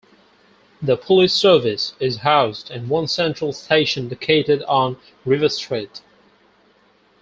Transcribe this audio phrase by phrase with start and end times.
[0.81, 6.01] The police service is housed in one central station located on River Street.